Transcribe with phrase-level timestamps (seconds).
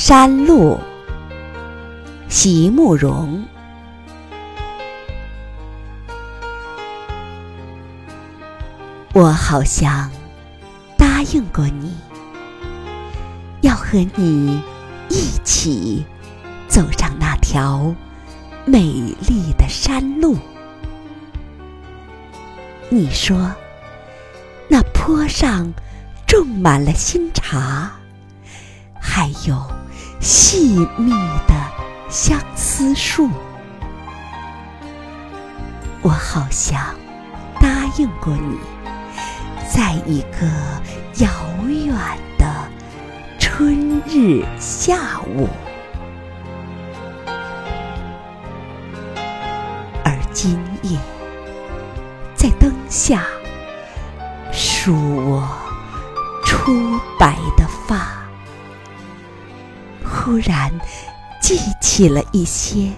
[0.00, 0.78] 山路，
[2.28, 3.44] 席慕容。
[9.12, 10.08] 我好像
[10.96, 11.96] 答应过你，
[13.60, 14.62] 要和你
[15.08, 16.06] 一起
[16.68, 17.92] 走上那条
[18.64, 18.82] 美
[19.26, 20.38] 丽的山路。
[22.88, 23.50] 你说，
[24.68, 25.74] 那坡上
[26.24, 27.90] 种满了新茶，
[29.00, 29.60] 还有
[30.20, 31.10] 细密
[31.46, 31.54] 的
[32.08, 33.28] 相思树。
[36.02, 36.80] 我好像
[37.60, 38.58] 答应过你。
[39.70, 40.46] 在一个
[41.18, 41.28] 遥
[41.66, 41.94] 远
[42.38, 42.46] 的
[43.38, 45.48] 春日下午，
[50.02, 50.98] 而今夜
[52.34, 53.22] 在灯下
[54.50, 54.94] 梳
[55.26, 55.46] 我
[56.44, 58.17] 初白的发，
[60.28, 60.70] 忽然
[61.40, 62.92] 记起了一些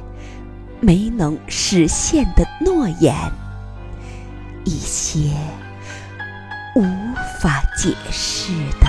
[0.81, 3.14] 没能实现的诺言，
[4.64, 5.31] 一些。
[6.75, 6.83] 无
[7.41, 8.89] 法解释的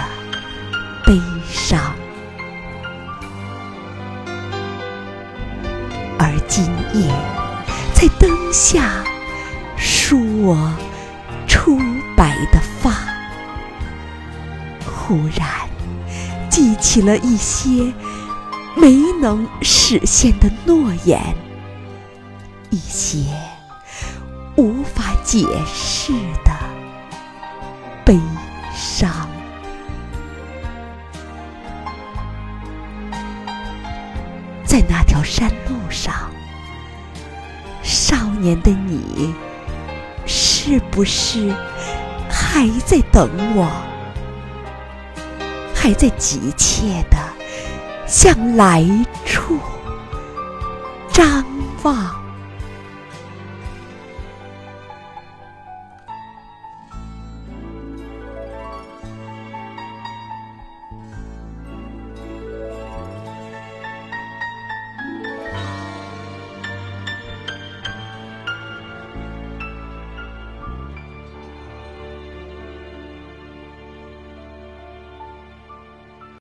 [1.05, 1.93] 悲伤，
[6.17, 7.11] 而今夜
[7.93, 9.03] 在灯下
[9.77, 10.73] 梳我
[11.47, 11.77] 初
[12.15, 12.91] 白的发，
[14.85, 15.47] 忽然
[16.49, 17.91] 记起了一些
[18.75, 21.19] 没能实现的诺言，
[22.69, 23.19] 一些
[24.55, 26.13] 无法解释
[26.43, 26.51] 的。
[28.03, 28.19] 悲
[28.73, 29.09] 伤，
[34.65, 36.13] 在那条山路上，
[37.83, 39.35] 少年的你，
[40.25, 41.53] 是不是
[42.29, 43.69] 还在等我？
[45.75, 47.17] 还在急切的
[48.11, 48.85] 向来
[49.25, 49.57] 处
[51.13, 51.45] 张
[51.81, 52.20] 望？